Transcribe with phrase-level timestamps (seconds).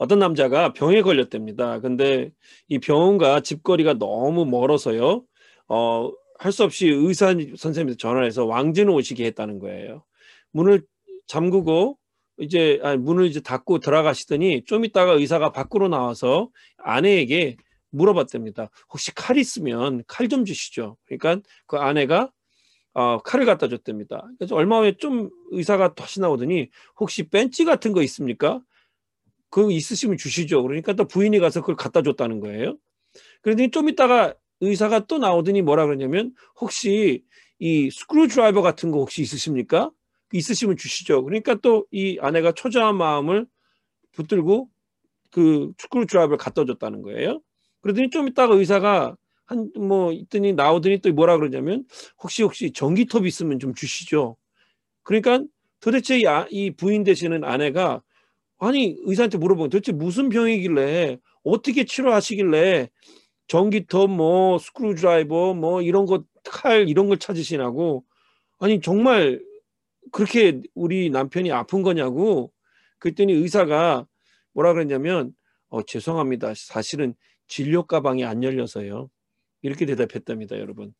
[0.00, 1.80] 어떤 남자가 병에 걸렸답니다.
[1.80, 2.30] 근데
[2.68, 5.22] 이 병원과 집거리가 너무 멀어서요.
[5.68, 10.04] 어, 할 수 없이 의사 선생님한테 전화를 해서 왕진을 오시게 했다는 거예요.
[10.52, 10.82] 문을
[11.26, 11.98] 잠그고
[12.38, 16.48] 이제 아니, 문을 이제 닫고 들어가시더니 좀 있다가 의사가 밖으로 나와서
[16.78, 17.56] 아내에게
[17.90, 18.70] 물어봤답니다.
[18.90, 20.96] 혹시 칼 있으면 칼 좀 주시죠.
[21.04, 22.30] 그러니까 그 아내가
[22.94, 24.26] 어, 칼을 갖다 줬답니다.
[24.38, 28.60] 그래서 얼마 후에 좀 의사가 다시 나오더니 혹시 펜치 같은 거 있습니까?
[29.50, 30.62] 그거 있으시면 주시죠.
[30.62, 32.76] 그러니까 또 부인이 가서 그걸 갖다 줬다는 거예요.
[33.42, 37.24] 그러더니 좀 있다가 의사가 또 나오더니 뭐라 그러냐면 혹시
[37.58, 39.90] 이 screwdriver 같은 거 혹시 있으십니까?
[40.32, 41.24] 있으시면 주시죠.
[41.24, 43.46] 그러니까 또 이 아내가 초조한 마음을
[44.12, 44.68] 붙들고
[45.30, 47.40] 그 screwdriver를 갖다 줬다는 거예요.
[47.82, 51.84] 그러더니 좀 있다가 의사가 한 뭐 있더니 나오더니 또 뭐라 그러냐면
[52.22, 54.36] 혹시 혹시 전기톱 있으면 좀 주시죠.
[55.02, 55.44] 그러니까
[55.80, 58.02] 도대체 이, 아, 이 부인 되시는 아내가
[58.60, 62.90] 아니 의사한테 물어보면 도대체 무슨 병이길래 어떻게 치료하시길래
[63.48, 68.04] 전기톱 뭐 스크루 드라이버 뭐 이런 것칼 이런 걸 찾으시냐고.
[68.60, 69.42] 아니 정말
[70.12, 72.52] 그렇게 우리 남편이 아픈 거냐고.
[72.98, 74.06] 그랬더니 의사가
[74.52, 75.32] 뭐라 그랬냐면
[75.68, 76.52] 어 죄송합니다.
[76.54, 77.14] 사실은
[77.48, 79.08] 진료 가방이 안 열려서요.
[79.62, 80.92] 이렇게 대답했답니다 여러분.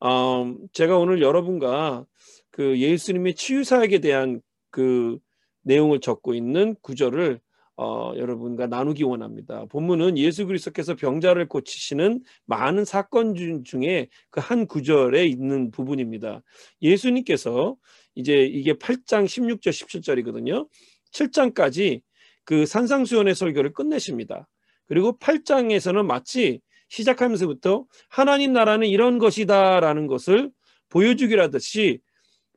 [0.00, 2.06] 어, 제가 오늘 여러분과
[2.50, 5.18] 그 예수님의 치유 사역에 대한 그
[5.62, 7.40] 내용을 적고 있는 구절을
[7.76, 9.64] 어, 여러분과 나누기 원합니다.
[9.70, 16.42] 본문은 예수 그리스도께서 병자를 고치시는 많은 사건 중에 그 한 구절에 있는 부분입니다.
[16.82, 17.76] 예수님께서
[18.14, 20.68] 이제 이게 8장 16절 17절이거든요.
[21.12, 22.02] 7장까지
[22.44, 24.46] 그 산상수연의 설교를 끝내십니다.
[24.86, 30.50] 그리고 8장에서는 마치 시작하면서부터 하나님 나라는 이런 것이다라는 것을
[30.90, 32.00] 보여주기로 하듯이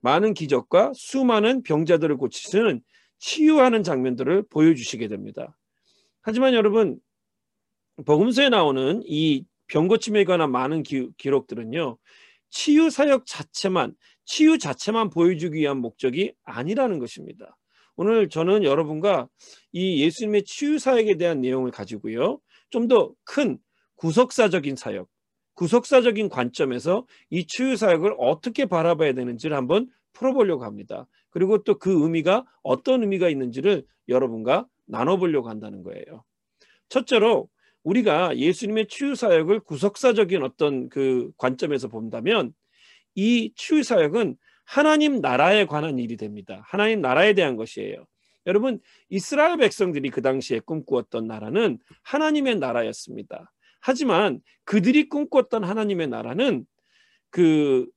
[0.01, 2.81] 많은 기적과 수많은 병자들을 고치시는
[3.23, 5.57] 치유하는 장면들을 보여주시게 됩니다.
[6.21, 6.99] 하지만 여러분
[8.05, 11.97] 복음서에 나오는 이 병고침에 관한 많은 기, 기록들은요
[12.49, 13.95] 치유 사역 자체만
[14.25, 17.55] 치유 자체만 보여주기 위한 목적이 아니라는 것입니다.
[17.95, 19.29] 오늘 저는 여러분과
[19.71, 22.41] 이 예수님의 치유 사역에 대한 내용을 가지고요
[22.71, 23.57] 좀 더 큰
[23.95, 25.07] 구속사적인 사역,
[25.53, 31.07] 구속사적인 관점에서 이 치유 사역을 어떻게 바라봐야 되는지를 한번 풀어보려고 합니다.
[31.33, 36.23] 그리고 또 그 의미가 어떤 의미가 있는지를 여러분과 나눠보려고 한다는 거예요.
[36.89, 37.49] 첫째로
[37.83, 42.53] 우리가 예수님의 치유 사역을 구속사적인 어떤 그 관점에서 본다면
[43.15, 46.61] 이 치유 사역은 하나님 나라에 관한 일이 됩니다.
[46.65, 48.05] 하나님 나라에 대한 것이에요.
[48.45, 48.79] 여러분
[49.09, 53.51] 이스라엘 백성들이 그 당시에 꿈꾸었던 나라는 하나님의 나라였습니다.
[53.81, 56.65] 하지만 그들이 꿈꿨던 하나님의 나라는
[57.29, 57.87] 그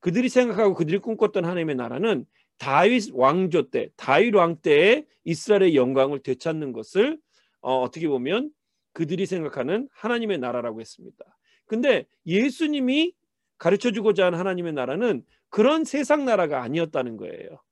[0.00, 2.26] 그들이 생각하고 그들이 꿈꿨던 하나님의 나라는
[2.58, 7.18] 다윗 왕조 때, 다윗 왕 때에 이스라엘의 영광을 되찾는 것을
[7.60, 8.50] 어, 어떻게 보면
[8.92, 11.24] 그들이 생각하는 하나님의 나라라고 했습니다.
[11.66, 13.14] 근데 예수님이
[13.58, 17.62] 가르쳐 주고자 하는 하나님의 나라는 그런 세상 나라가 아니었다는 거예요.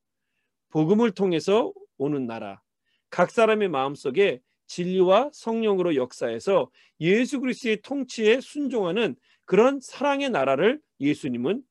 [0.70, 2.62] 복음을 통해서 오는 나라.
[3.10, 6.70] 각 사람의 마음속에 진리와 성령으로 역사해서
[7.00, 11.62] 예수 그리스도의 통치에 순종하는 그런 사랑의 나라를 예수님은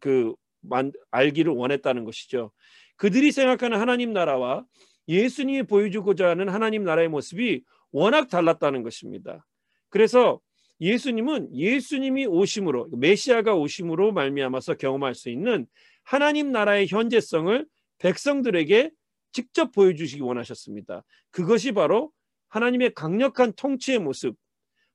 [0.00, 0.34] 그
[1.10, 2.52] 알기를 원했다는 것이죠.
[2.96, 4.64] 그들이 생각하는 하나님 나라와
[5.08, 7.62] 예수님이 보여주고자 하는 하나님 나라의 모습이
[7.92, 9.46] 워낙 달랐다는 것입니다.
[9.88, 10.40] 그래서
[10.80, 15.66] 예수님은 예수님이 오심으로 메시아가 오심으로 말미암아서 경험할 수 있는
[16.04, 17.66] 하나님 나라의 현재성을
[17.98, 18.90] 백성들에게
[19.32, 21.04] 직접 보여주시기 원하셨습니다.
[21.30, 22.12] 그것이 바로
[22.48, 24.36] 하나님의 강력한 통치의 모습,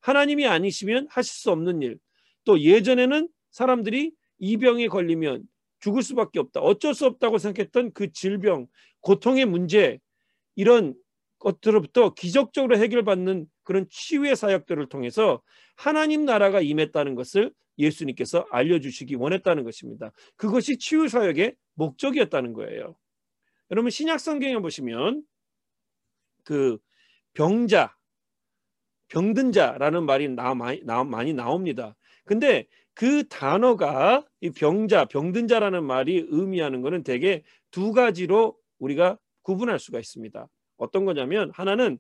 [0.02, 1.98] 하나님이 아니시면 하실 수 없는 일,
[2.44, 5.44] 또 예전에는 사람들이 이 병에 걸리면
[5.80, 6.62] 죽을 수밖에 없다.
[6.62, 8.68] 어쩔 수 없다고 생각했던 그 질병,
[9.02, 10.00] 고통의 문제
[10.56, 10.96] 이런
[11.40, 15.42] 것들로부터 기적적으로 해결받는 그런 치유의 사역들을 통해서
[15.76, 20.12] 하나님 나라가 임했다는 것을 예수님께서 알려주시기 원했다는 것입니다.
[20.38, 22.96] 그것이 치유 사역의 목적이었다는 거예요.
[23.72, 25.24] 여러분 신약 성경에 보시면
[26.44, 26.78] 그
[27.34, 27.96] 병자,
[29.10, 31.96] 병든 자라는 말이 나, 많이, 나, 많이 나옵니다.
[32.24, 32.66] 근데
[32.96, 40.00] 그 단어가 이 병자, 병든 자라는 말이 의미하는 것은 대개 두 가지로 우리가 구분할 수가
[40.00, 40.48] 있습니다.
[40.78, 42.00] 어떤 거냐면 하나는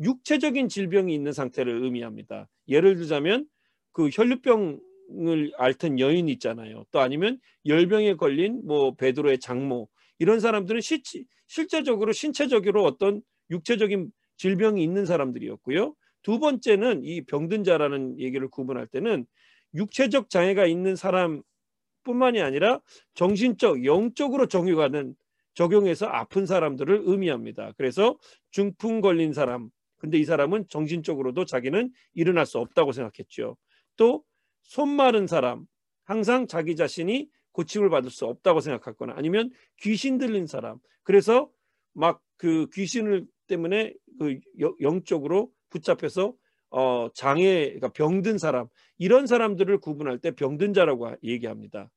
[0.00, 2.48] 육체적인 질병이 있는 상태를 의미합니다.
[2.68, 3.46] 예를 들자면
[3.92, 6.84] 그 혈류병을 앓던 여인 있잖아요.
[6.90, 9.88] 또 아니면 열병에 걸린 뭐 베드로의 장모
[10.18, 11.02] 이런 사람들은 시,
[11.46, 15.94] 실제적으로 신체적으로 어떤 육체적인 질병이 있는 사람들이었고요.
[16.22, 19.26] 두 번째는 이 병든 자라는 얘기를 구분할 때는
[19.74, 22.80] 육체적 장애가 있는 사람뿐만이 아니라
[23.14, 25.14] 정신적, 영적으로 정유가는
[25.54, 27.72] 적용해서 아픈 사람들을 의미합니다.
[27.76, 28.18] 그래서
[28.50, 33.56] 중풍 걸린 사람, 근데 이 사람은 정신적으로도 자기는 일어날 수 없다고 생각했죠.
[33.96, 34.24] 또
[34.64, 35.66] 손 마른 사람,
[36.04, 41.50] 항상 자기 자신이 고침을 받을 수 없다고 생각했거나 아니면 귀신 들린 사람, 그래서
[41.92, 44.40] 막 그 귀신을 때문에 그
[44.80, 46.34] 영적으로 붙잡혀서
[46.72, 48.66] 어 장애 그러니까 병든 사람
[48.98, 51.90] 이런 사람들을 구분할 때 병든 자라고 얘기합니다.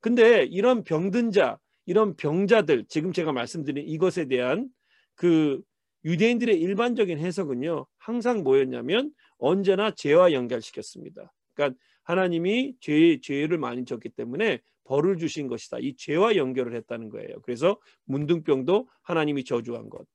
[0.00, 4.68] 근데 이런 병든 자, 이런 병자들 지금 제가 말씀드린 이것에 대한
[5.14, 5.62] 그
[6.04, 7.86] 유대인들의 일반적인 해석은요.
[7.96, 11.32] 항상 뭐였냐면 언제나 죄와 연결시켰습니다.
[11.54, 15.78] 그러니까 하나님이 죄 죄를 많이 졌기 때문에 벌을 주신 것이다.
[15.80, 17.40] 이 죄와 연결을 했다는 거예요.
[17.40, 20.06] 그래서 문둥병도 하나님이 저주한 것.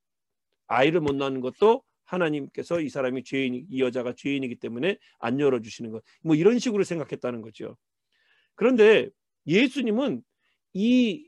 [0.68, 5.92] 아이를 못 낳는 것도 하나님께서 이 사람이 죄인 이 여자가 죄인이기 때문에 안 열어 주시는
[5.92, 6.04] 것.
[6.24, 7.78] 뭐 이런 식으로 생각했다는 거죠.
[8.56, 9.10] 그런데
[9.48, 10.22] 예수님은
[10.74, 11.26] 이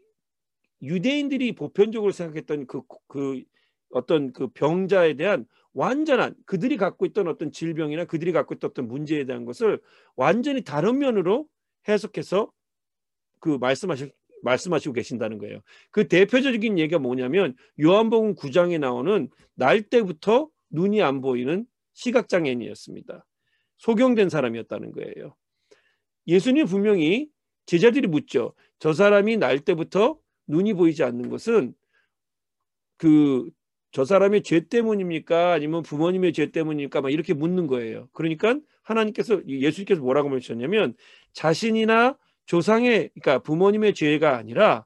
[0.81, 3.43] 유대인들이 보편적으로 생각했던 그, 그
[3.91, 9.25] 어떤 그 병자에 대한 완전한 그들이 갖고 있던 어떤 질병이나 그들이 갖고 있던 어떤 문제에
[9.25, 9.79] 대한 것을
[10.15, 11.47] 완전히 다른 면으로
[11.87, 12.51] 해석해서
[13.39, 14.11] 그 말씀하실
[14.43, 15.61] 말씀하시고 계신다는 거예요.
[15.91, 23.25] 그 대표적인 얘기가 뭐냐면 요한복음 9장에 나오는 날 때부터 눈이 안 보이는 시각장애인이었습니다.
[23.77, 25.35] 소경된 사람이었다는 거예요.
[26.27, 27.29] 예수님 분명히
[27.65, 28.53] 제자들이 묻죠.
[28.79, 31.73] 저 사람이 날 때부터 눈이 보이지 않는 것은
[32.97, 33.49] 그
[33.91, 35.51] 저 사람의 죄 때문입니까?
[35.51, 37.01] 아니면 부모님의 죄 때문입니까?
[37.01, 38.07] 막 이렇게 묻는 거예요.
[38.13, 40.95] 그러니까 하나님께서 예수님께서 뭐라고 말씀하셨냐면
[41.33, 44.85] 자신이나 조상의 그러니까 부모님의 죄가 아니라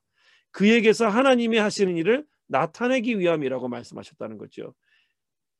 [0.51, 4.73] 그에게서 하나님이 하시는 일을 나타내기 위함이라고 말씀하셨다는 거죠.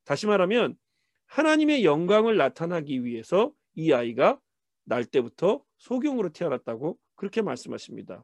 [0.06, 0.78] 다시 말하면
[1.26, 4.40] 하나님의 영광을 나타나기 위해서 이 아이가
[4.86, 8.24] 날 때부터 소경으로 태어났다고 그렇게 말씀하십니다.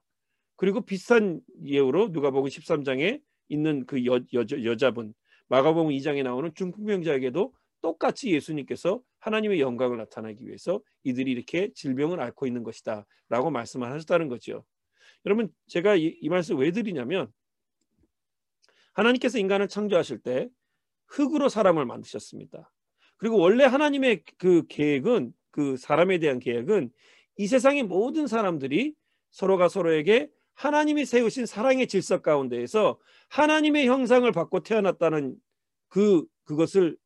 [0.56, 5.14] 그리고 비슷한 예우로 누가복음 13장에 있는 그 여, 여, 여자분
[5.48, 12.64] 마가복음 2장에 나오는 중풍병자에게도 똑같이 예수님께서 하나님의 영광을 나타내기 위해서 이들이 이렇게 질병을 앓고 있는
[12.64, 14.64] 것이다 라고 말씀을 하셨다는 거죠.
[15.26, 17.32] 여러분 제가 이, 이 말씀 왜 드리냐면
[18.94, 20.50] 하나님께서 인간을 창조하실 때
[21.12, 22.72] 흙으로 사람을 만드셨습니다.
[23.18, 26.92] 그리고 원래 하나님의 그 계획은 그 사람에 대한 계획은
[27.38, 28.94] 이 세상의 모든 사람들이
[29.32, 33.00] 서로가 서로에게 하나님이 세우신 사랑의 질서 가운데에서
[33.30, 35.36] 하나님의 형상을 받고 태어났다는
[35.90, 36.98] 그 그것을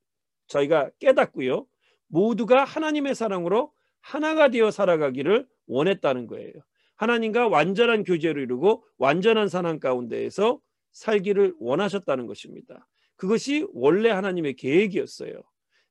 [0.48, 1.66] 저희가 깨닫고요.
[2.08, 6.54] 모두가 하나님의 사랑으로 하나가 되어 살아가기를 원했다는 거예요.
[6.96, 10.60] 하나님과 완전한 교제를 이루고 완전한 사랑 가운데에서
[10.92, 12.88] 살기를 원하셨다는 것입니다.
[13.15, 15.41] 그것이 원래 하나님의 계획이었어요.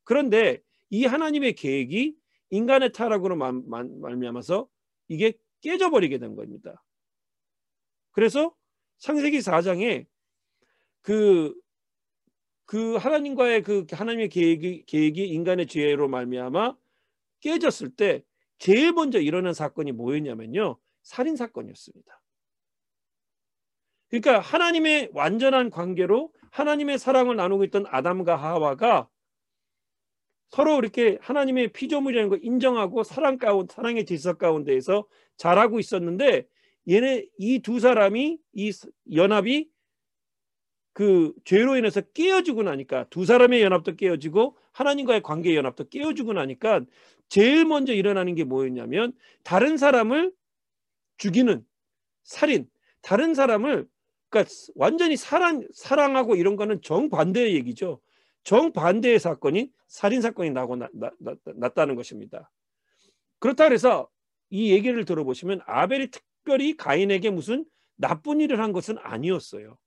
[0.04, 0.60] 그런데
[0.90, 2.16] 이 하나님의 계획이
[2.50, 4.68] 인간의 타락으로 말미암아서
[5.08, 6.84] 이게 깨져버리게 된 겁니다.
[8.12, 8.54] 그래서
[8.98, 10.06] 창세기 4장에
[11.00, 11.54] 그,
[12.64, 16.76] 그 하나님과의 그 하나님의 계획이, 계획이 인간의 죄로 말미암아
[17.40, 18.22] 깨졌을 때
[18.58, 20.78] 제일 먼저 일어난 사건이 뭐였냐면요.
[21.02, 22.20] 살인 사건이었습니다.
[24.08, 29.08] 그러니까 하나님의 완전한 관계로 하나님의 사랑을 나누고 있던 아담과 하와가
[30.50, 35.04] 서로 이렇게 하나님의 피조물이라는 걸 인정하고 사랑 가운 사랑의 질서 가운데에서
[35.36, 36.46] 자라고 있었는데
[36.88, 38.72] 얘네 이 두 사람이 이
[39.12, 39.68] 연합이
[40.92, 46.82] 그 죄로 인해서 깨어지고 나니까 두 사람의 연합도 깨어지고 하나님과의 관계 연합도 깨어지고 나니까
[47.28, 49.12] 제일 먼저 일어나는 게 뭐였냐면
[49.42, 50.32] 다른 사람을
[51.16, 51.66] 죽이는
[52.22, 52.68] 살인,
[53.02, 53.88] 다른 사람을
[54.34, 58.00] 그러니까 완전히 사랑 사랑하고 이런 거는 정반대의 얘기죠.
[58.42, 60.76] 정반대의 사건이 살인 사건이 나고
[61.54, 62.50] 났다는 것입니다.
[63.38, 64.08] 그렇다 그래서
[64.50, 67.64] 이 얘기를 들어보시면 아벨이 특별히 가인에게 무슨
[67.96, 69.78] 나쁜 일을 한 것은 아니었어요.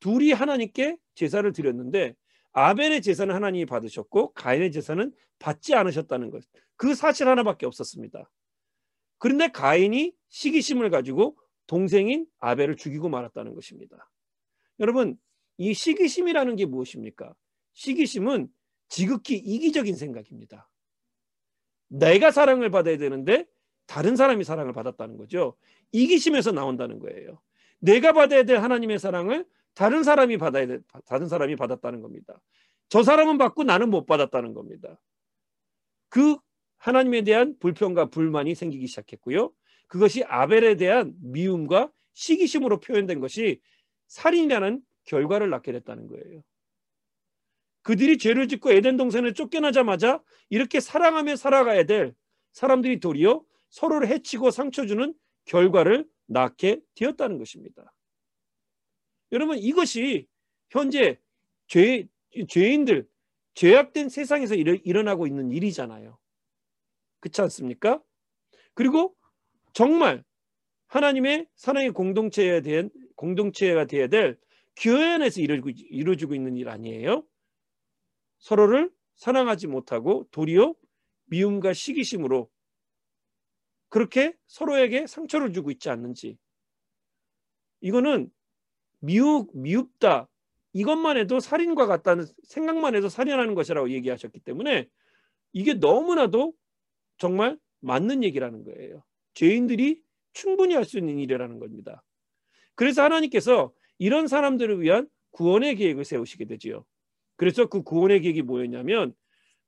[0.00, 2.16] 둘이 하나님께 제사를 드렸는데
[2.52, 6.42] 아벨의 제사는 하나님이 받으셨고 가인의 제사는 받지 않으셨다는 것.
[6.76, 8.28] 그 사실 하나밖에 없었습니다.
[9.18, 14.10] 그런데 가인이 시기심을 가지고 동생인 아벨을 죽이고 말았다는 것입니다.
[14.80, 15.16] 여러분,
[15.56, 17.34] 이 시기심이라는 게 무엇입니까?
[17.74, 18.48] 시기심은
[18.88, 20.68] 지극히 이기적인 생각입니다.
[21.88, 23.46] 내가 사랑을 받아야 되는데
[23.86, 25.56] 다른 사람이 사랑을 받았다는 거죠.
[25.92, 27.40] 이기심에서 나온다는 거예요.
[27.78, 29.44] 내가 받아야 될 하나님의 사랑을
[29.74, 32.40] 다른 사람이 받아야 돼, 다른 사람이 받았다는 겁니다.
[32.88, 35.00] 저 사람은 받고 나는 못 받았다는 겁니다.
[36.08, 36.38] 그
[36.76, 39.52] 하나님에 대한 불평과 불만이 생기기 시작했고요.
[39.86, 43.60] 그것이 아벨에 대한 미움과 시기심으로 표현된 것이
[44.06, 46.42] 살인이라는 결과를 낳게 됐다는 거예요.
[47.82, 52.14] 그들이 죄를 짓고 에덴 동산을 쫓겨나자마자 이렇게 사랑하며 살아가야 될
[52.52, 55.14] 사람들이 도리어 서로를 해치고 상처 주는
[55.44, 57.92] 결과를 낳게 되었다는 것입니다.
[59.32, 60.26] 여러분 이것이
[60.70, 61.18] 현재
[61.66, 62.08] 죄
[62.48, 63.06] 죄인들
[63.54, 66.18] 죄악된 세상에서 일어, 일어나고 있는 일이잖아요.
[67.20, 68.02] 그렇지 않습니까?
[68.74, 69.14] 그리고
[69.74, 70.24] 정말
[70.86, 74.38] 하나님의 사랑의 공동체에 대한 공동체가 되어야 될
[74.76, 77.26] 교회 안에서 이루어지고, 이루어지고 있는 일 아니에요?
[78.38, 80.74] 서로를 사랑하지 못하고 도리어
[81.26, 82.48] 미움과 시기심으로
[83.88, 86.36] 그렇게 서로에게 상처를 주고 있지 않는지
[87.80, 88.30] 이거는
[89.00, 90.28] 미흡, 미흡다
[90.72, 94.88] 이것만 해도 살인과 같다는 생각만 해도 살인하는 것이라고 얘기하셨기 때문에
[95.52, 96.52] 이게 너무나도
[97.18, 99.04] 정말 맞는 얘기라는 거예요.
[99.34, 100.00] 죄인들이
[100.32, 102.02] 충분히 할 수 있는 일이라는 겁니다.
[102.74, 106.84] 그래서 하나님께서 이런 사람들을 위한 구원의 계획을 세우시게 되지요.
[107.36, 109.14] 그래서 그 구원의 계획이 뭐였냐면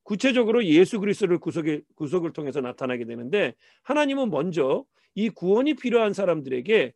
[0.03, 6.93] 구체적으로 예수 그리스도를 구속의, 구속을 통해서 나타나게 되는데 하나님은 먼저 이 구원이 필요한 사람들에게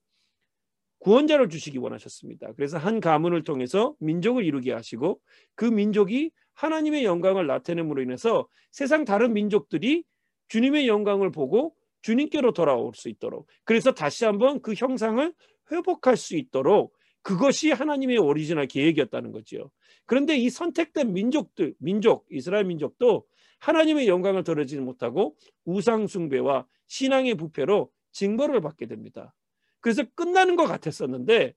[1.00, 2.52] 구원자를 주시기 원하셨습니다.
[2.52, 5.20] 그래서 한 가문을 통해서 민족을 이루게 하시고
[5.54, 10.04] 그 민족이 하나님의 영광을 나타냄으로 인해서 세상 다른 민족들이
[10.48, 15.32] 주님의 영광을 보고 주님께로 돌아올 수 있도록 그래서 다시 한번 그 형상을
[15.70, 19.70] 회복할 수 있도록 그것이 하나님의 오리지널 계획이었다는 거지요.
[20.06, 23.26] 그런데 이 선택된 민족들, 민족, 이스라엘 민족도
[23.58, 29.34] 하나님의 영광을 드러내지 못하고 우상 숭배와 신앙의 부패로 징벌을 받게 됩니다.
[29.80, 31.54] 그래서 끝나는 것 같았었는데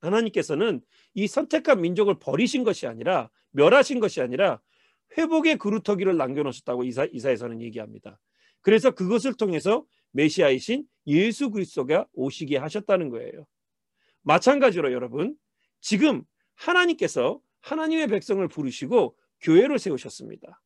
[0.00, 0.80] 하나님께서는
[1.14, 4.60] 이 선택한 민족을 버리신 것이 아니라 멸하신 것이 아니라
[5.16, 8.18] 회복의 그루터기를 남겨놓으셨다고 이사, 이사에서는 얘기합니다.
[8.66, 13.46] 그래서 그것을 통해서 메시아이신 예수 그리스도가 오시게 하셨다는 거예요.
[14.22, 15.36] 마찬가지로 여러분
[15.80, 16.24] 지금
[16.56, 20.60] 하나님께서 하나님의 백성을 부르시고 교회를 세우셨습니다.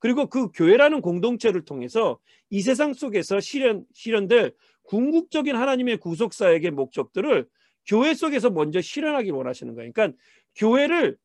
[0.00, 2.20] 그리고 그 교회라는 공동체를 통해서
[2.50, 7.48] 이 세상 속에서 실현 실현될 궁극적인 하나님의 구속사역의 목적들을
[7.86, 9.90] 교회 속에서 먼저 실현하기 원하시는 거예요.
[9.94, 10.18] 그러니까
[10.56, 11.16] 교회를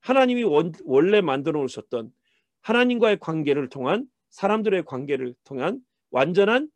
[0.00, 2.12] 하나님이 원, 원래 만들어 놓으셨던
[2.60, 4.06] 하나님과의 관계를 통한
[4.36, 6.68] 사람들의 관계를 통한 완전한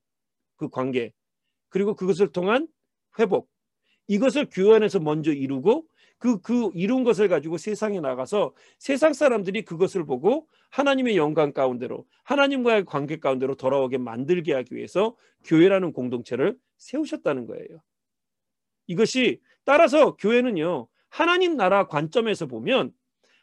[0.57, 1.12] 그 관계
[1.69, 2.67] 그리고 그것을 통한
[3.19, 3.50] 회복
[4.09, 5.87] 이것을 교회 안에서 먼저 이루고
[6.17, 12.87] 그, 그 이룬 것을 가지고 세상에 나가서 세상 사람들이 그것을 보고 하나님의 영광 가운데로 하나님과의
[12.87, 15.14] 관계 가운데로 돌아오게 만들게 하기 위해서
[15.45, 17.83] 교회라는 공동체를 세우셨다는 거예요.
[18.87, 22.93] 이것이 따라서 교회는요, 하나님 나라 관점에서 보면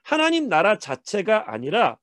[0.03, 1.97] 하나님 나라 자체가 아니라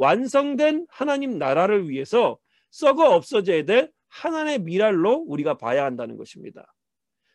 [0.00, 2.38] 완성된 하나님 나라를 위해서
[2.70, 6.74] 썩어 없어져야 될 하나님의 미랄로 우리가 봐야 한다는 것입니다.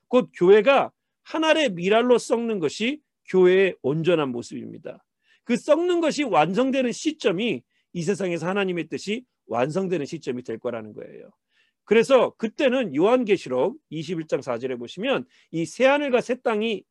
[0.07, 0.91] 곧 교회가
[1.21, 5.03] 하나의 미랄로 썩는 것이 교회의 온전한 모습입니다.
[5.43, 7.61] 그 썩는 것이 완성되는 시점이
[7.93, 11.29] 이 세상에서 하나님의 뜻이 완성되는 시점이 될 거라는 거예요.
[11.83, 16.83] 그래서 그때는 요한계시록 21장 4절에 보시면 이 새하늘과 새 땅이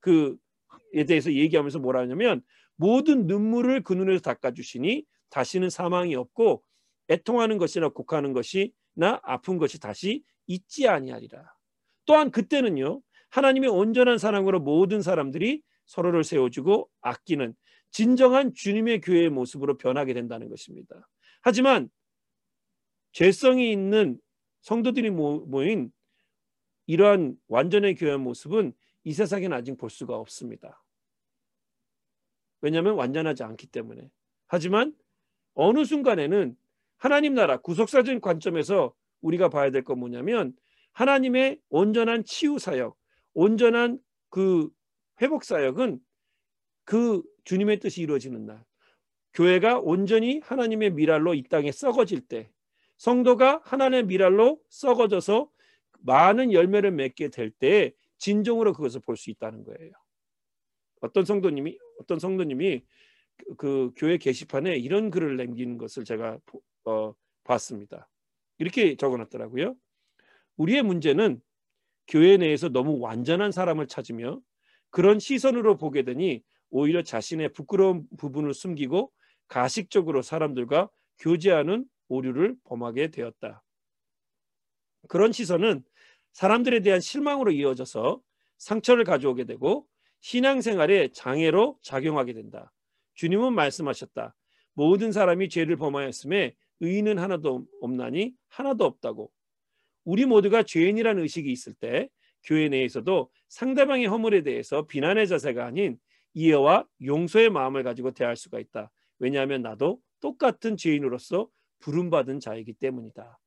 [0.00, 2.42] 그에 대해서 얘기하면서 뭐라 하냐면
[2.76, 6.62] 모든 눈물을 그 눈에서 닦아주시니 다시는 사망이 없고
[7.08, 11.52] 애통하는 것이나 곡하는 것이나 아픈 것이 다시 있지 아니하리라.
[12.04, 17.54] 또한 그때는요 하나님의 온전한 사랑으로 모든 사람들이 서로를 세워주고 아끼는
[17.90, 21.08] 진정한 주님의 교회의 모습으로 변하게 된다는 것입니다.
[21.40, 21.90] 하지만
[23.12, 24.18] 죄성이 있는
[24.60, 25.92] 성도들이 모인
[26.86, 28.72] 이러한 완전의 교회 모습은
[29.04, 30.82] 이 세상에는 아직 볼 수가 없습니다.
[32.60, 34.10] 왜냐하면 완전하지 않기 때문에.
[34.46, 34.94] 하지만
[35.54, 36.56] 어느 순간에는
[36.98, 40.54] 하나님 나라 구속사적인 관점에서 우리가 봐야 될 건 뭐냐면
[40.92, 42.96] 하나님의 온전한 치유 사역,
[43.34, 43.98] 온전한
[44.30, 44.68] 그
[45.20, 46.00] 회복 사역은
[46.84, 48.64] 그 주님의 뜻이 이루어지는 날
[49.34, 52.50] 교회가 온전히 하나님의 미랄로 이 땅에 썩어질 때
[52.98, 55.50] 성도가 하나님의 미랄로 썩어져서
[56.00, 59.92] 많은 열매를 맺게 될 때 진정으로 그것을 볼 수 있다는 거예요.
[61.00, 62.84] 어떤 성도님이 어떤 성도님이
[63.36, 66.38] 그, 그 교회 게시판에 이런 글을 남기는 것을 제가
[66.84, 68.08] 어, 봤습니다.
[68.58, 69.74] 이렇게 적어놨더라고요.
[70.56, 71.40] 우리의 문제는
[72.06, 74.40] 교회 내에서 너무 완전한 사람을 찾으며
[74.90, 79.12] 그런 시선으로 보게 되니 오히려 자신의 부끄러운 부분을 숨기고
[79.48, 83.62] 가식적으로 사람들과 교제하는 오류를 범하게 되었다.
[85.08, 85.84] 그런 시선은
[86.32, 88.20] 사람들에 대한 실망으로 이어져서
[88.58, 89.86] 상처를 가져오게 되고
[90.20, 92.72] 신앙생활에 장애로 작용하게 된다.
[93.14, 94.34] 주님은 말씀하셨다.
[94.74, 99.30] 모든 사람이 죄를 범하였음에 의인은 하나도 없나니 하나도 없다고.
[100.04, 102.08] 우리 모두가 죄인이라는 의식이 있을 때
[102.44, 105.98] 교회 내에서도 상대방의 허물에 대해서 비난의 자세가 아닌
[106.34, 108.90] 이해와 용서의 마음을 가지고 대할 수가 있다.
[109.18, 113.38] 왜냐하면 나도 똑같은 죄인으로서 부름받은 자이기 때문이다.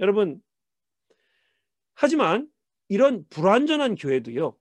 [0.00, 0.42] 여러분,
[1.94, 2.48] 하지만
[2.88, 4.56] 이런 불완전한 교회도요,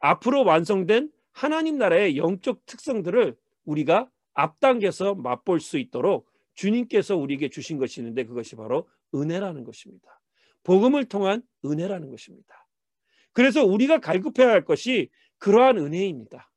[0.00, 8.00] 앞으로 완성된 하나님 나라의 영적 특성들을 우리가 앞당겨서 맛볼 수 있도록 주님께서 우리에게 주신 것이
[8.00, 10.20] 있는데 그것이 바로 은혜라는 것입니다.
[10.64, 12.66] 복음을 통한 은혜라는 것입니다.
[13.32, 16.50] 그래서 우리가 갈급해야 할 것이 그러한 은혜입니다.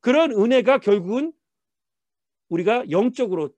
[0.00, 1.34] 그런 은혜가 결국은
[2.48, 3.50] 우리가 영적으로,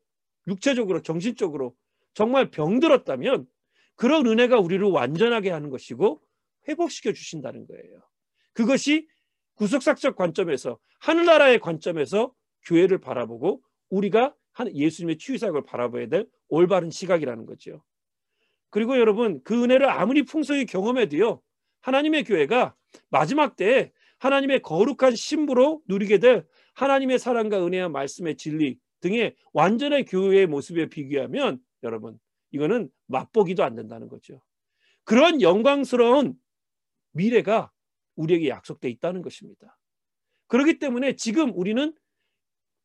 [0.49, 1.77] 육체적으로, 정신적으로
[2.15, 3.47] 정말 병들었다면
[3.95, 6.21] 그런 은혜가 우리를 완전하게 하는 것이고
[6.67, 8.03] 회복시켜 주신다는 거예요.
[8.55, 9.07] 그것이
[9.56, 12.32] 구속사적 관점에서 하늘나라의 관점에서
[12.64, 14.35] 교회를 바라보고 우리가
[14.75, 17.82] 예수님의 치유사역을 바라봐야 될 올바른 시각이라는 거죠.
[18.71, 21.42] 그리고 여러분 그 은혜를 아무리 풍성히 경험해도요
[21.80, 22.75] 하나님의 교회가
[23.11, 30.47] 마지막 때에 하나님의 거룩한 신부로 누리게 될 하나님의 사랑과 은혜와 말씀의 진리 등의 완전한 교회의
[30.47, 32.18] 모습에 비교하면 여러분
[32.52, 34.40] 이거는 맛보기도 안 된다는 거죠.
[35.04, 36.35] 그런 영광스러운
[37.12, 37.71] 미래가
[38.23, 39.79] 우리에게 약속돼 있다는 것입니다.
[40.49, 41.95] 그렇기 때문에 지금 우리는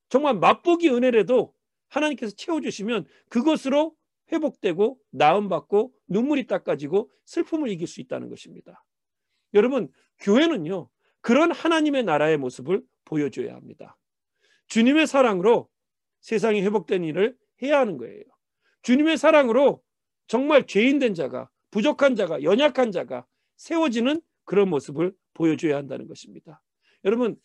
[0.10, 1.54] 정말 맛보기 은혜라도
[1.90, 3.96] 하나님께서 채워주시면 그것으로
[4.32, 8.84] 회복되고 나음받고 눈물이 닦아지고 슬픔을 이길 수 있다는 것입니다.
[9.54, 9.90] 여러분
[10.20, 10.90] 교회는요
[11.22, 13.98] 그런 하나님의 나라의 모습을 보여줘야 합니다.
[14.68, 15.70] 주님의 사랑으로
[16.22, 18.24] 세상이 회복된 일을 해야 하는 거예요.
[18.82, 19.82] 주님의 사랑으로
[20.28, 23.26] 정말 죄인된 자가 부족한 자가 연약한 자가
[23.56, 26.62] 세워지는 그런 모습을 보여줘야 한다는 것입니다.
[27.06, 27.40] 여러분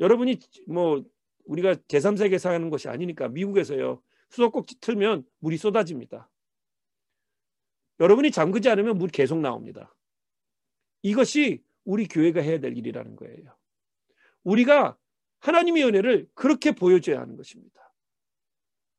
[0.00, 1.04] 여러분이 뭐
[1.44, 4.02] 우리가 제3세계 사는 것이 아니니까 미국에서요.
[4.30, 6.30] 수도꼭지 틀면 물이 쏟아집니다.
[8.00, 9.94] 여러분이 잠그지 않으면 물 계속 나옵니다.
[11.02, 13.56] 이것이 우리 교회가 해야 될 일이라는 거예요.
[14.44, 14.96] 우리가
[15.40, 17.94] 하나님의 은혜를 그렇게 보여줘야 하는 것입니다.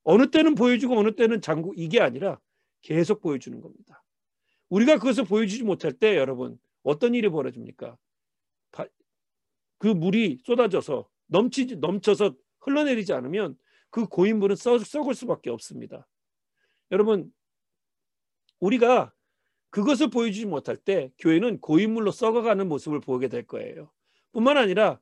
[0.03, 2.39] 어느 때는 보여주고 어느 때는 잠고 이게 아니라
[2.81, 4.03] 계속 보여주는 겁니다.
[4.69, 7.97] 우리가 그것을 보여주지 못할 때 여러분 어떤 일이 벌어집니까?
[9.79, 13.57] 그 물이 쏟아져서 넘치지 넘쳐서 흘러내리지 않으면
[13.89, 16.07] 그 고인물은 썩, 썩을 수밖에 없습니다.
[16.91, 17.31] 여러분
[18.59, 19.13] 우리가
[19.69, 23.91] 그것을 보여주지 못할 때 교회는 고인물로 썩어가는 모습을 보게 될 거예요.
[24.31, 24.99] 뿐만 아니라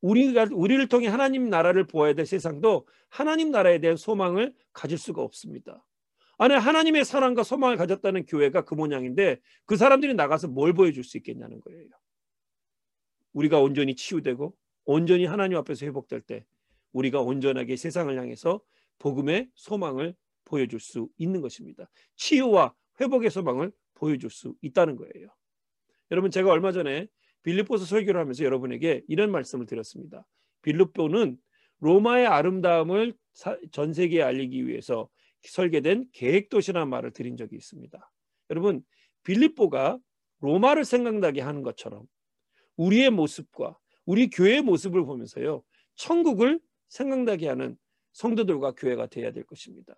[0.00, 5.84] 우리가 우리를 통해 하나님 나라를 보아야 될 세상도 하나님 나라에 대한 소망을 가질 수가 없습니다.
[6.42, 11.60] 안에 하나님의 사랑과 소망을 가졌다는 교회가 그 모양인데 그 사람들이 나가서 뭘 보여줄 수 있겠냐는
[11.60, 11.86] 거예요.
[13.34, 16.46] 우리가 온전히 치유되고 온전히 하나님 앞에서 회복될 때
[16.92, 18.62] 우리가 온전하게 세상을 향해서
[19.00, 20.14] 복음의 소망을
[20.46, 21.90] 보여줄 수 있는 것입니다.
[22.16, 22.72] 치유와
[23.02, 25.28] 회복의 소망을 보여줄 수 있다는 거예요.
[26.10, 27.06] 여러분 제가 얼마 전에
[27.42, 30.26] 빌립보서 설교를 하면서 여러분에게 이런 말씀을 드렸습니다.
[30.62, 31.36] 빌립보는
[31.80, 33.12] 로마의 아름다움을
[33.72, 35.10] 전 세계에 알리기 위해서
[35.42, 38.12] 설계된 계획도시라는 말을 드린 적이 있습니다.
[38.50, 38.82] 여러분
[39.24, 39.98] 빌립보가
[40.40, 42.06] 로마를 생각나게 하는 것처럼
[42.76, 45.62] 우리의 모습과 우리 교회의 모습을 보면서요.
[45.94, 47.76] 천국을 생각나게 하는
[48.12, 49.94] 성도들과 교회가 되어야 될 것입니다.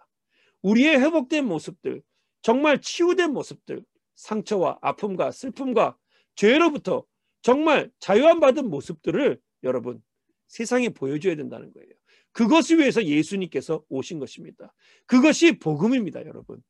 [0.62, 2.02] 우리의 회복된 모습들,
[2.42, 3.84] 정말 치유된 모습들,
[4.16, 5.96] 상처와 아픔과 슬픔과
[6.34, 7.04] 죄로부터
[7.40, 10.02] 정말 자유함 받은 모습들을 여러분
[10.46, 11.90] 세상에 보여줘야 된다는 거예요.
[12.32, 14.74] 그것을 위해서 예수님께서 오신 것입니다.
[15.06, 16.62] 그것이 복음입니다, 여러분.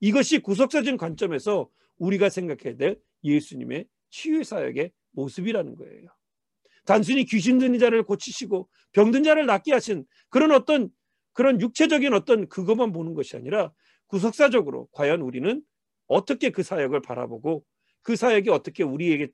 [0.00, 6.08] 이것이 구속사적 관점에서 우리가 생각해야 될 예수님의 치유 사역의 모습이라는 거예요.
[6.86, 10.90] 단순히 귀신 들린 자를 고치시고 병든 자를 낫게 하신 그런 어떤
[11.32, 13.72] 그런 육체적인 어떤 그것만 보는 것이 아니라
[14.06, 15.62] 구속사적으로 과연 우리는
[16.06, 17.64] 어떻게 그 사역을 바라보고
[18.02, 19.28] 그 사역이 어떻게 우리에게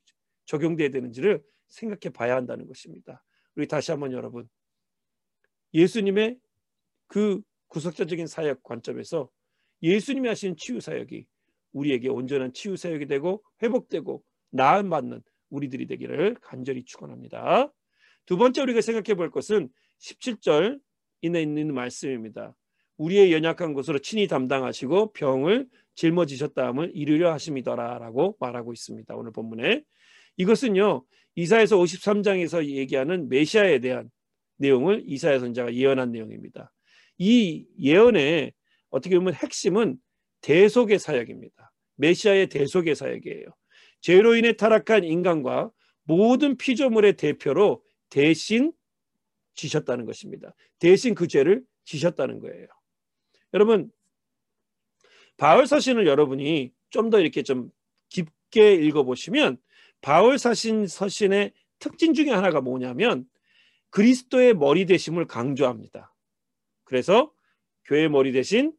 [0.44, 3.24] 적용돼야 되는지를 생각해 봐야 한다는 것입니다.
[3.54, 4.48] 우리 다시 한번 여러분
[5.74, 6.38] 예수님의
[7.06, 9.28] 그 구속자적인 사역 관점에서
[9.82, 11.26] 예수님이 하신 치유 사역이
[11.72, 17.72] 우리에게 온전한 치유 사역이 되고 회복되고 나음 받는 우리들이 되기를 간절히 축원합니다.
[18.24, 19.68] 두 번째 우리가 생각해 볼 것은
[20.00, 20.80] 17절
[21.22, 22.54] 이내 있는 말씀입니다.
[22.96, 29.14] 우리의 연약한 곳으로 친히 담당하시고 병을 짊어지셨다함을 이루려 하심이더라라고 말하고 있습니다.
[29.14, 29.82] 오늘 본문에
[30.36, 34.10] 이것은요 이사에서 53장에서 얘기하는 메시아에 대한
[34.56, 36.72] 내용을 이사야 선자가 예언한 내용입니다.
[37.18, 38.52] 이 예언의
[38.90, 39.98] 어떻게 보면 핵심은
[40.40, 41.72] 대속의 사역입니다.
[41.96, 43.46] 메시아의 대속의 사역이에요.
[44.00, 45.70] 죄로 인해 타락한 인간과
[46.04, 48.72] 모든 피조물의 대표로 대신
[49.54, 50.54] 지셨다는 것입니다.
[50.78, 52.66] 대신 그 죄를 지셨다는 거예요.
[53.54, 53.90] 여러분
[55.36, 57.70] 바울 서신을 여러분이 좀 더 이렇게 좀
[58.08, 59.58] 깊게 읽어보시면
[60.00, 63.26] 바울 서신 서신의 특징 중에 하나가 뭐냐면
[63.96, 66.14] 그리스도의 머리 되심을 강조합니다.
[66.84, 67.32] 그래서
[67.86, 68.74] 교회 머리 대신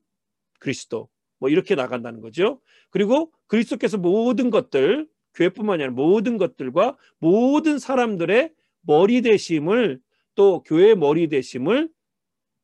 [0.60, 2.62] 그리스도 뭐 이렇게 나간다는 거죠.
[2.91, 9.99] 그리고 그리스도께서 모든 것들 교회뿐만이 아니라 모든 것들과 모든 사람들의 머리 대심을
[10.36, 11.89] 또 교회의 머리 대심을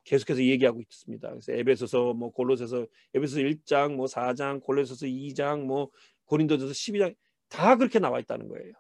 [0.04, 1.28] 계속해서 얘기하고 있습니다.
[1.28, 2.86] 그래서 에베소서 뭐 골로새서
[3.16, 5.90] 에베소서 1장 뭐 4장 골로새서 2장 뭐
[6.26, 7.16] 고린도전서 12장
[7.50, 8.74] 다 그렇게 나와 있다는 거예요.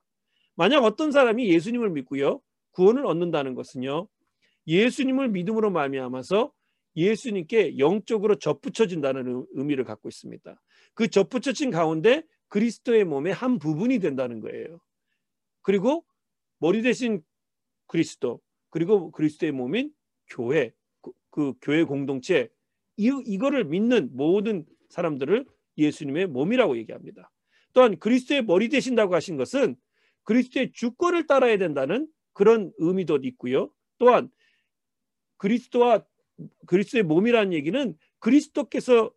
[0.53, 2.39] 만약 어떤 사람이 예수님을 믿고요.
[2.73, 4.07] 구원을 얻는다는 것은요.
[4.67, 6.51] 예수님을 믿음으로 말미암아서
[6.95, 10.61] 예수님께 영적으로 접붙여진다는 의미를 갖고 있습니다.
[10.93, 14.79] 그 접붙여진 가운데 그리스도의 몸의 한 부분이 된다는 거예요.
[15.61, 16.05] 그리고
[16.59, 17.23] 머리 대신
[17.87, 19.91] 그리스도 그리고 그리스도의 몸인
[20.27, 22.49] 교회 그, 그 교회 공동체
[22.97, 25.45] 이, 이거를 믿는 모든 사람들을
[25.77, 27.31] 예수님의 몸이라고 얘기합니다.
[27.73, 29.75] 또한 그리스도의 머리 되신다고 하신 것은
[30.23, 33.71] 그리스도의 주권을 따라야 된다는 그런 의미도 있고요.
[33.97, 34.29] 또한
[35.37, 36.05] 그리스도와
[36.65, 39.11] 그리스도의 몸이라는 얘기는 그리스도께서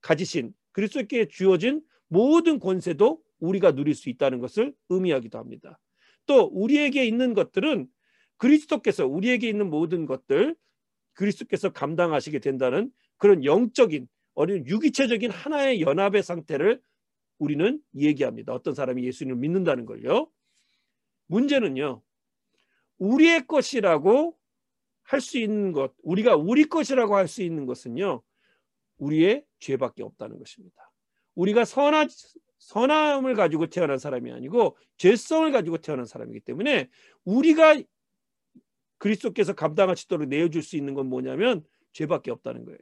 [0.00, 5.78] 가지신 그리스도께 주어진 모든 권세도 우리가 누릴 수 있다는 것을 의미하기도 합니다.
[6.26, 7.88] 또 우리에게 있는 것들은
[8.36, 10.56] 그리스도께서 우리에게 있는 모든 것들
[11.14, 16.80] 그리스도께서 감당하시게 된다는 그런 영적인 어린 유기체적인 하나의 연합의 상태를
[17.38, 18.52] 우리는 얘기합니다.
[18.52, 20.30] 어떤 사람이 예수님을 믿는다는 걸요.
[21.26, 22.02] 문제는요.
[22.98, 24.36] 우리의 것이라고
[25.02, 28.22] 할 수 있는 것, 우리가 우리 것이라고 할 수 있는 것은요.
[28.98, 30.90] 우리의 죄밖에 없다는 것입니다.
[31.34, 32.06] 우리가 선하,
[32.58, 36.88] 선함을 가지고 태어난 사람이 아니고 죄성을 가지고 태어난 사람이기 때문에
[37.24, 37.80] 우리가
[38.98, 42.78] 그리스도께서 감당하시도록 내어줄 수 있는 건 뭐냐면 죄밖에 없다는 거예요.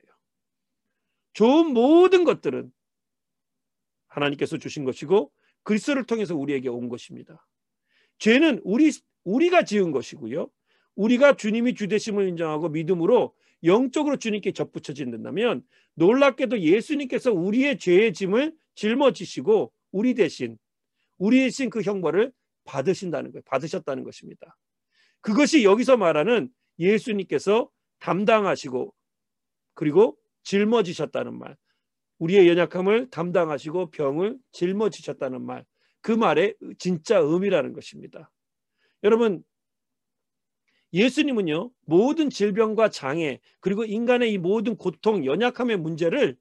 [1.33, 2.71] 좋은 모든 것들은
[4.09, 7.47] 하나님께서 주신 것이고 그리스도를 통해서 우리에게 온 것입니다.
[8.19, 8.91] 죄는 우리
[9.25, 10.49] 우리가 지은 것이고요.
[10.97, 15.63] 우리가 주님이 주되심을 인정하고 믿음으로 영적으로 주님께 접붙여진다면
[15.95, 20.59] 놀랍게도 예수님께서 우리의 죄의 짐을 짊어지시고 우리 대신
[21.19, 22.33] 우리 대신 그 형벌을
[22.65, 23.43] 받으신다는 거예요.
[23.47, 24.57] 받으셨다는 것입니다.
[25.21, 28.95] 그것이 여기서 말하는 예수님께서 담당하시고
[29.75, 31.57] 그리고 짊어지셨다는 말.
[32.19, 35.65] 우리의 연약함을 담당하시고 병을 짊어지셨다는 말.
[36.01, 38.31] 그 말의 진짜 의미라는 것입니다.
[39.03, 39.43] 여러분
[40.93, 46.37] 예수님은요 모든 질병과 장애 그리고 인간의 이 모든 고통 연약함의 문제를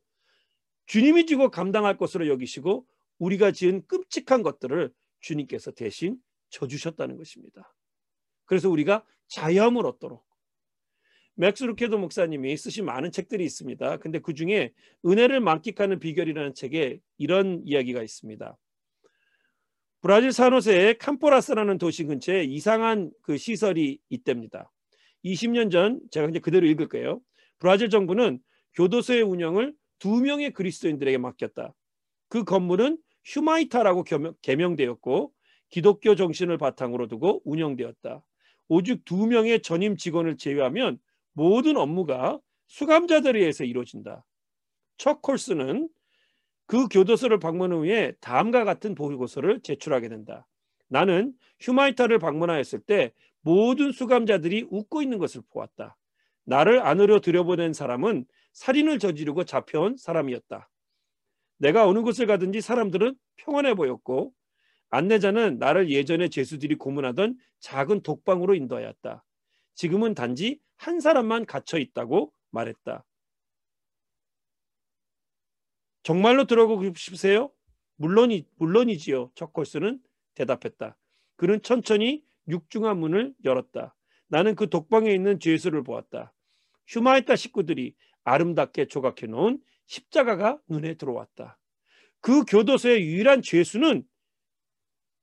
[0.88, 2.86] 주님이 지고 감당할 것으로 여기시고
[3.20, 6.18] 우리가 지은 끔찍한 것들을 주님께서 대신
[6.50, 7.76] 져주셨다는 것입니다.
[8.46, 10.26] 그래서 우리가 자유함을 얻도록
[11.36, 13.98] 맥스 루케도 목사님이 쓰신 많은 책들이 있습니다.
[13.98, 14.74] 근데 그 중에
[15.06, 18.58] 은혜를 만끽하는 비결이라는 책에 이런 이야기가 있습니다.
[20.02, 24.72] 브라질 산호세의 캄포라스라는 도시 근처에 이상한 그 시설이 있답니다.
[25.26, 27.20] 20년 전 제가 이제 그대로 읽을 거예요.
[27.60, 28.40] 브라질 정부는
[28.76, 31.74] 교도소의 운영을 두 명의 그리스도인들에게 맡겼다.
[32.30, 34.06] 그 건물은 휴마이타라고
[34.42, 35.34] 개명되었고
[35.70, 38.24] 기독교 정신을 바탕으로 두고 운영되었다.
[38.70, 41.00] 오직 두 명의 전임 직원을 제외하면
[41.34, 44.24] 모든 업무가 수감자들에 의해서 이루어진다.
[44.98, 45.90] 첫 콜스는
[46.70, 50.46] 그 교도소를 방문 후에 다음과 같은 보고서를 제출하게 된다.
[50.88, 55.98] 나는 휴마이타를 방문하였을 때 모든 수감자들이 웃고 있는 것을 보았다.
[56.44, 60.70] 나를 안으로 들여보낸 사람은 살인을 저지르고 잡혀온 사람이었다.
[61.58, 64.32] 내가 어느 곳을 가든지 사람들은 평안해 보였고
[64.92, 69.24] 안내자는 나를 예전에 죄수들이 고문하던 작은 독방으로 인도하였다.
[69.74, 73.04] 지금은 단지 한 사람만 갇혀 있다고 말했다.
[76.10, 77.52] 정말로 들어가고 싶으세요?
[77.98, 79.30] 물론이 물론이지요.
[79.36, 80.00] 척콜스는
[80.34, 80.98] 대답했다.
[81.36, 83.96] 그는 천천히 육중한 문을 열었다.
[84.28, 86.34] 나는 그 독방에 있는 죄수를 보았다.
[86.88, 87.94] 휴마이타 식구들이
[88.24, 91.60] 아름답게 조각해 놓은 십자가가 눈에 들어왔다.
[92.22, 94.04] 그 교도소의 유일한 죄수는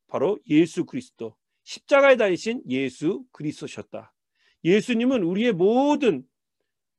[0.06, 4.14] 바로 예수 그리스도, 십자가에 달리신 예수 그리스도셨다.
[4.62, 6.24] 예수님은 우리의 모든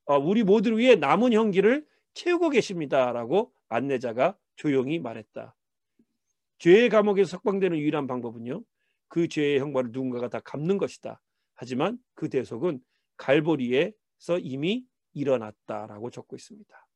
[0.04, 5.56] 어, 우리 모두를 위해 남은 형기를 채우고 계십니다라고 안내자가 조용히 말했다.
[6.60, 8.64] 죄의 감옥에서 석방되는 유일한 방법은요.
[9.08, 11.22] 그 죄의 형벌을 누군가가 다 갚는 것이다.
[11.54, 12.80] 하지만 그 대속은
[13.18, 16.88] 갈보리에서 이미 일어났다라고 적고 있습니다.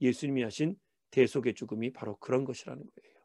[0.00, 0.76] 예수님이 하신
[1.10, 3.16] 대속의 죽음이 바로 그런 것이라는 거예요.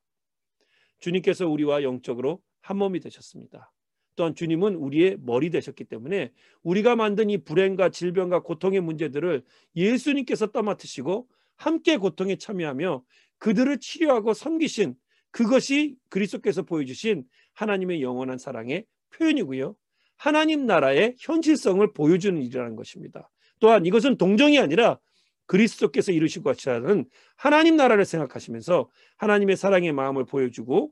[1.00, 3.72] 주님께서 우리와 영적으로 한 몸이 되셨습니다.
[4.16, 6.32] 또한 주님은 우리의 머리 되셨기 때문에
[6.64, 9.44] 우리가 만든 이 불행과 질병과 고통의 문제들을
[9.76, 11.28] 예수님께서 떠맡으시고
[11.62, 13.04] 함께 고통에 참여하며
[13.38, 14.96] 그들을 치료하고 섬기신
[15.30, 19.76] 그것이 그리스도께서 보여주신 하나님의 영원한 사랑의 표현이고요.
[20.18, 23.30] 하나님 나라의 현실성을 보여주는 일이라는 것입니다.
[23.60, 25.00] 또한 이것은 동정이 아니라
[25.46, 30.92] 그리스도께서 이루시고 하시는 하나님 나라를 생각하시면서 하나님의 사랑의 마음을 보여주고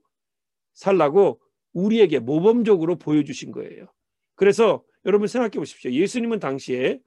[0.73, 1.41] 살라고
[1.73, 3.87] 우리에게 모범적으로 보여주신 거예요.
[4.35, 5.91] 그래서 여러분 생각해 보십시오.
[5.91, 6.99] 예수님은 당시에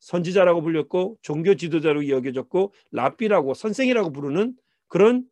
[0.00, 4.56] 선지자라고 불렸고 종교 지도자로 여겨졌고 랍비라고 선생이라고 부르는
[4.86, 5.28] 그런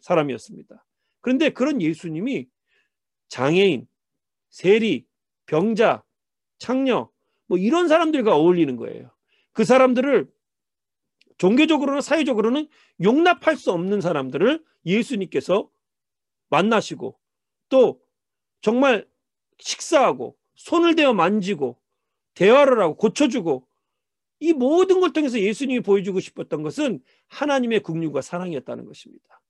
[0.00, 0.84] 사람이었습니다.
[1.20, 2.48] 그런데 그런 예수님이
[3.28, 3.86] 장애인,
[4.48, 5.06] 세리,
[5.46, 6.02] 병자,
[6.58, 7.10] 창녀
[7.46, 9.10] 뭐 이런 사람들과 어울리는 거예요.
[9.52, 10.30] 그 사람들을
[11.38, 12.68] 종교적으로나 사회적으로는
[13.02, 15.68] 용납할 수 없는 사람들을 예수님께서
[16.48, 17.18] 만나시고
[17.68, 18.00] 또
[18.60, 19.08] 정말
[19.58, 21.78] 식사하고 손을 대어 만지고
[22.34, 23.66] 대화를 하고 고쳐주고
[24.40, 29.40] 이 모든 걸 통해서 예수님이 보여주고 싶었던 것은 하나님의 국류가 사랑이었다는 것입니다.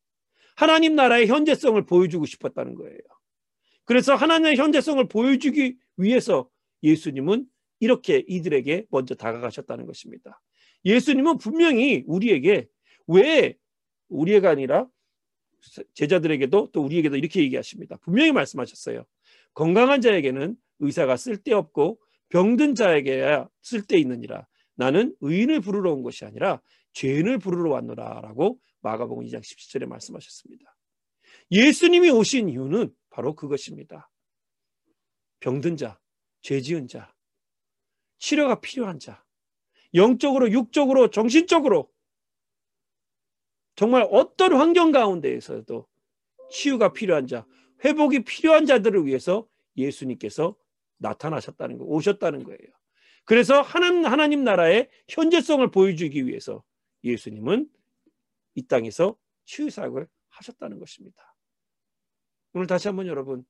[0.56, 2.98] 하나님 나라의 현재성을 보여주고 싶었다는 거예요.
[3.84, 6.48] 그래서 하나님의 현재성을 보여주기 위해서
[6.82, 7.46] 예수님은
[7.78, 10.42] 이렇게 이들에게 먼저 다가가셨다는 것입니다.
[10.84, 12.68] 예수님은 분명히 우리에게
[13.06, 13.56] 왜
[14.08, 14.86] 우리가 아니라
[15.94, 17.96] 제자들에게도 또 우리에게도 이렇게 얘기하십니다.
[17.98, 19.04] 분명히 말씀하셨어요.
[19.54, 22.00] 건강한 자에게는 의사가 쓸데없고
[22.30, 24.46] 병든 자에게야 쓸데 있느니라.
[24.80, 26.62] 나는 의인을 부르러 온 것이 아니라
[26.94, 30.74] 죄인을 부르러 왔노라라고 마가복음 2장 17절에 말씀하셨습니다.
[31.50, 34.10] 예수님이 오신 이유는 바로 그것입니다.
[35.40, 36.00] 병든 자,
[36.40, 37.14] 죄 지은 자,
[38.20, 39.22] 치료가 필요한 자,
[39.92, 41.92] 영적으로, 육적으로, 정신적으로
[43.76, 45.86] 정말 어떤 환경 가운데에서도
[46.50, 47.46] 치유가 필요한 자,
[47.84, 50.56] 회복이 필요한 자들을 위해서 예수님께서
[50.96, 52.79] 나타나셨다는 거, 오셨다는 거예요.
[53.30, 56.64] 그래서 하나님, 하나님 나라의 현재성을 보여주기 위해서
[57.04, 57.70] 예수님은
[58.56, 61.36] 이 땅에서 치유 사역을 하셨다는 것입니다.
[62.54, 63.46] 오늘 다시 한번 여러분,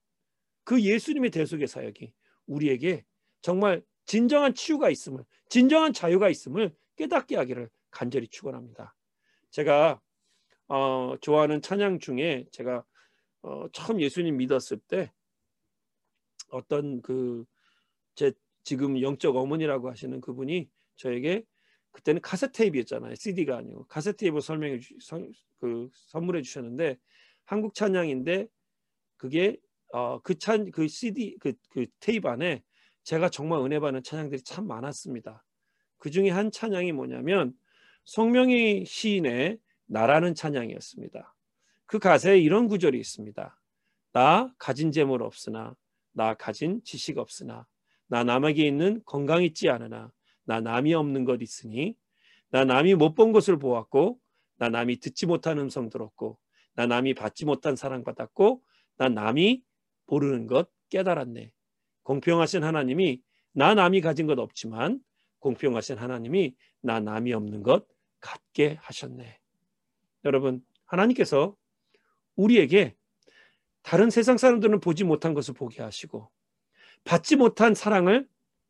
[0.64, 2.12] 그 예수님의 대속의 사역이
[2.45, 3.07] 우리에게
[3.40, 8.95] 정말 진정한 치유가 있음을, 진정한 자유가 있음을 깨닫게 하기를 간절히 축원합니다.
[9.51, 9.99] 제가
[10.69, 12.85] 어, 좋아하는 찬양 중에 제가
[13.40, 15.11] 어, 처음 예수님 믿었을 때
[16.51, 17.47] 어떤 그
[18.14, 21.44] 제 지금 영적 어머니라고 하시는 그분이 저에게
[21.92, 23.14] 그때는 카세트 테이프였잖아요.
[23.14, 26.99] CD가 아니고 카세트 테이프 설명해 주, 선, 그 선물해 주셨는데
[27.44, 28.46] 한국 찬양인데
[29.16, 29.59] 그게
[29.92, 32.62] 어, 그 찬, 그 CD, 그, 그 테이프 안에
[33.03, 35.44] 제가 정말 은혜 받는 찬양들이 참 많았습니다.
[35.99, 37.53] 그 중에 한 찬양이 뭐냐면
[38.05, 41.35] 성명희 시인의 나라는 찬양이었습니다.
[41.87, 43.61] 그 가사에 이런 구절이 있습니다.
[44.12, 45.75] 나 가진 재물 없으나
[46.12, 47.66] 나 가진 지식 없으나
[48.11, 50.12] 나 남에게 있는 건강 있지 않으나
[50.44, 51.94] 나 남이 없는 것 있으니
[52.51, 54.18] 나 남이 못 본 것을 보았고
[54.59, 56.37] 나 남이 듣지 못한 음성 들었고
[56.75, 58.62] 나 남이 받지 못한 사랑 받았고
[58.99, 59.62] 나 남이
[60.07, 61.53] 모르는 것 깨달았네.
[62.03, 65.01] 공평하신 하나님이 나 남이 가진 것 없지만
[65.38, 67.87] 공평하신 하나님이 나 남이 없는 것
[68.18, 69.38] 갖게 하셨네.
[70.25, 71.55] 여러분, 하나님께서
[72.35, 72.96] 우리에게
[73.83, 76.29] 다른 세상 사람들은 보지 못한 것을 보게 하시고
[77.05, 78.29] 받지 못한 사랑을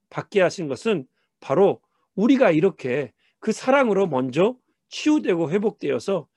[0.08, 1.06] 받게 하신 것은
[1.40, 1.80] 바로
[2.14, 4.56] 우리가 이렇게 그 사랑으로 먼저
[4.88, 6.28] 치유되고 회복되어서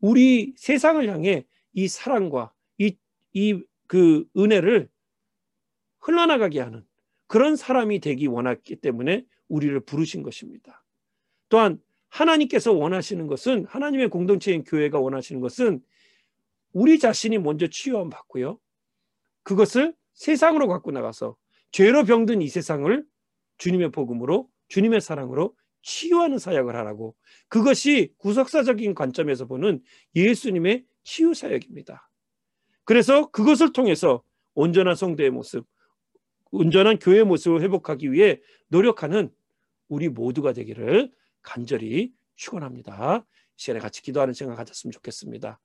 [0.00, 2.96] 우리 세상을 향해 이 사랑과 이
[3.34, 4.88] 이 그 은혜를
[6.00, 6.82] 흘러나가게 하는
[7.26, 10.82] 그런 사람이 되기 원했기 때문에 우리를 부르신 것입니다.
[11.50, 11.78] 또한
[12.08, 15.82] 하나님께서 원하시는 것은 하나님의 공동체인 교회가 원하시는 것은
[16.72, 18.58] 우리 자신이 먼저 치유함 받고요.
[19.42, 21.36] 그것을 세상으로 갖고 나가서
[21.72, 23.04] 죄로 병든 이 세상을
[23.58, 27.16] 주님의 복음으로 주님의 사랑으로 치유하는 사역을 하라고
[27.48, 29.82] 그것이 구속사적인 관점에서 보는
[30.14, 32.08] 예수님의 치유 사역입니다.
[32.84, 34.22] 그래서 그것을 통해서
[34.54, 35.66] 온전한 성도의 모습,
[36.52, 39.28] 온전한 교회 모습을 회복하기 위해 노력하는
[39.88, 41.10] 우리 모두가 되기를
[41.42, 43.26] 간절히 축원합니다.
[43.56, 45.58] 시간에 같이 기도하는 시간 가졌으면 좋겠습니다.